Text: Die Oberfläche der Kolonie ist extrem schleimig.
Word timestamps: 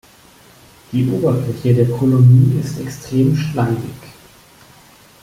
Die 0.91 1.07
Oberfläche 1.11 1.75
der 1.75 1.85
Kolonie 1.95 2.59
ist 2.59 2.79
extrem 2.79 3.37
schleimig. 3.37 3.91